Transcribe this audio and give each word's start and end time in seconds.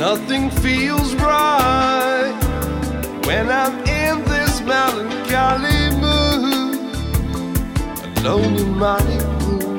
Nothing 0.00 0.48
feels 0.48 1.14
right 1.16 2.32
when 3.26 3.50
I'm 3.50 3.78
in 3.80 4.24
this 4.24 4.62
melancholy 4.62 5.90
mood, 6.00 6.78
alone 8.16 8.56
in 8.56 8.78
my 8.78 8.98
room, 9.44 9.78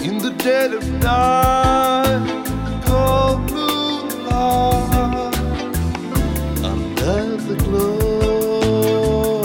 in 0.00 0.18
the 0.18 0.34
dead 0.38 0.74
of 0.74 0.82
night, 1.00 2.44
cold 2.84 3.46
blue 3.46 4.08
light, 4.28 5.36
under 6.64 7.36
the 7.36 7.54
glow 7.62 9.44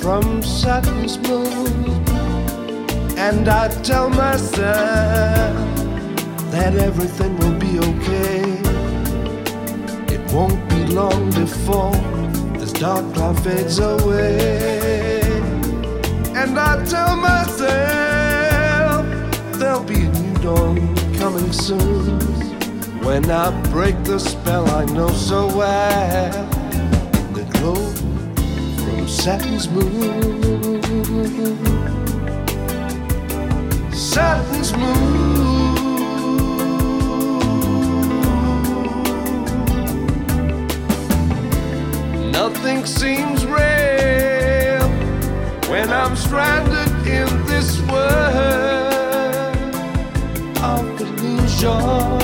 from 0.00 0.42
Saturn's 0.42 1.18
moon, 1.28 1.84
and 3.18 3.50
I 3.50 3.68
tell 3.82 4.08
myself 4.08 5.73
that 6.54 6.76
everything 6.76 7.36
will 7.38 7.58
be 7.58 7.80
okay. 7.80 8.42
It 10.14 10.20
won't 10.32 10.68
be 10.68 10.86
long 10.86 11.30
before 11.32 11.96
this 12.58 12.72
dark 12.72 13.12
cloud 13.12 13.42
fades 13.42 13.80
away. 13.80 15.20
And 16.40 16.56
I 16.56 16.84
tell 16.84 17.16
myself 17.16 19.04
there'll 19.58 19.82
be 19.82 20.02
a 20.04 20.12
new 20.22 20.34
dawn 20.46 20.76
coming 21.16 21.52
soon. 21.52 22.20
When 23.02 23.28
I 23.32 23.50
break 23.72 23.96
the 24.04 24.20
spell 24.20 24.68
I 24.70 24.84
know 24.84 25.08
so 25.08 25.48
well, 25.56 26.46
the 27.32 27.44
glow 27.54 27.74
from 28.84 29.08
Saturn's 29.08 29.68
moon. 29.68 30.82
Saturn's 33.92 34.72
moon. 34.76 35.53
When 45.74 45.90
I'm 45.90 46.14
stranded 46.14 46.92
in 47.04 47.28
this 47.46 47.80
world 47.90 49.56
of 50.70 50.84
illusion. 51.00 52.18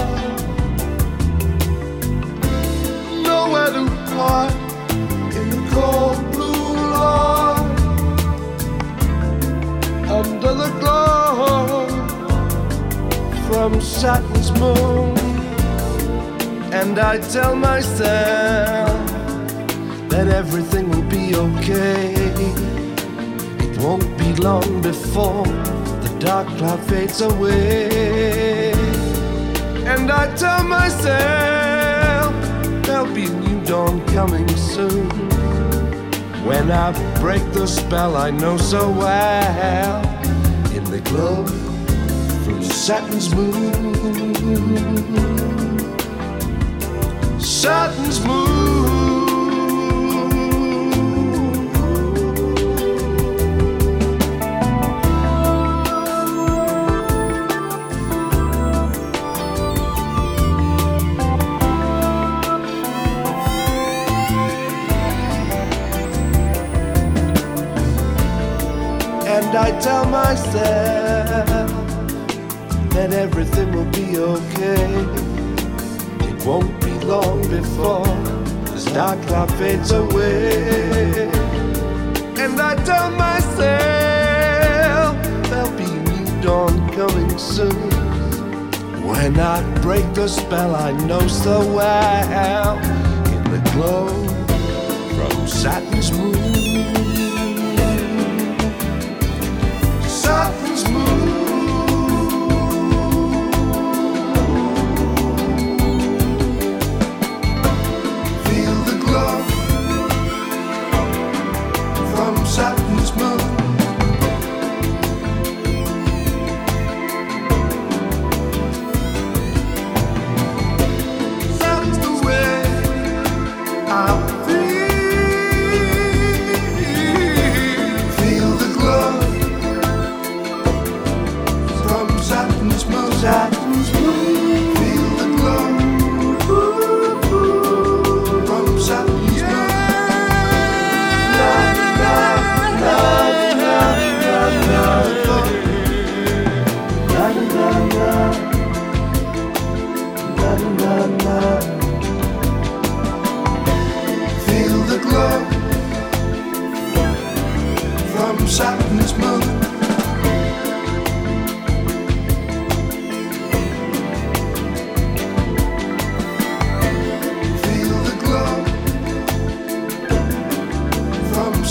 Nowhere 3.24 3.72
to 3.76 3.84
hide 4.14 4.54
in 5.38 5.46
the 5.54 5.62
cold 5.72 6.20
blue 6.30 6.76
light 6.94 7.66
under 10.18 10.52
the 10.62 10.70
glow 10.78 11.88
from 13.46 13.80
Saturn's 13.80 14.52
moon. 14.60 15.18
And 16.72 17.00
I 17.00 17.18
tell 17.18 17.56
myself 17.56 18.96
that 20.08 20.28
everything 20.28 20.88
will 20.88 21.08
be 21.18 21.34
okay. 21.34 22.19
Won't 23.80 24.18
be 24.18 24.34
long 24.34 24.82
before 24.82 25.46
the 25.46 26.16
dark 26.18 26.46
cloud 26.58 26.80
fades 26.84 27.22
away. 27.22 28.72
And 29.86 30.10
I 30.10 30.34
tell 30.36 30.62
myself 30.64 32.34
there'll 32.84 33.14
be 33.14 33.24
a 33.24 33.30
new 33.30 33.64
dawn 33.64 34.04
coming 34.08 34.46
soon. 34.48 35.08
When 36.44 36.70
I 36.70 36.92
break 37.20 37.42
the 37.52 37.66
spell 37.66 38.16
I 38.18 38.30
know 38.30 38.58
so 38.58 38.90
well, 38.90 40.02
in 40.76 40.84
the 40.84 41.00
glow 41.00 41.46
from 42.44 42.62
Saturn's 42.62 43.34
moon. 43.34 43.90
Saturn's 47.40 48.20
moon. 48.26 48.49
And 69.50 69.58
I 69.58 69.80
tell 69.80 70.04
myself 70.04 70.62
that 72.90 73.12
everything 73.12 73.72
will 73.72 73.90
be 73.90 74.16
okay. 74.16 74.92
It 76.28 76.46
won't 76.46 76.80
be 76.80 76.92
long 77.00 77.42
before 77.50 78.06
this 78.70 78.84
dark 78.84 79.20
cloud 79.26 79.52
fades 79.54 79.90
away. 79.90 81.28
And 82.38 82.60
I 82.60 82.76
tell 82.84 83.10
myself 83.10 83.50
there'll 85.50 85.76
be 85.76 85.90
new 86.12 86.42
dawn 86.42 86.88
coming 86.92 87.36
soon. 87.36 87.90
When 89.02 89.40
I 89.40 89.62
break 89.80 90.14
the 90.14 90.28
spell 90.28 90.76
I 90.76 90.92
know 91.08 91.26
so 91.26 91.66
well, 91.74 92.78
in 93.34 93.42
the 93.50 93.58
glow 93.72 94.06
from 95.16 95.48
Saturn's 95.48 96.12
moon. 96.12 97.19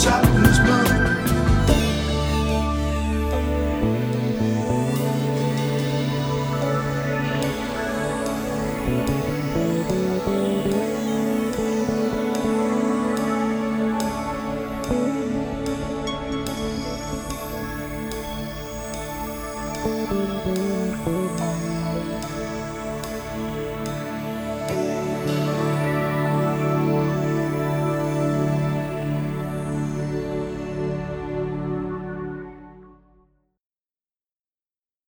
thank 0.01 0.29
you 9.09 9.38